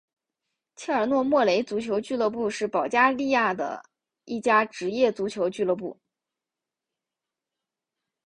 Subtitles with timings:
[0.77, 3.83] 切尔诺莫雷足球俱乐部是保加利亚的
[4.25, 5.95] 一家职业足球俱乐部。